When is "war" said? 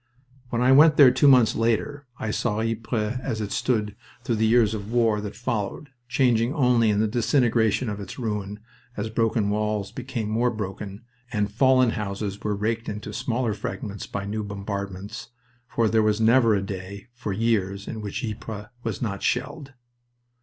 4.95-5.21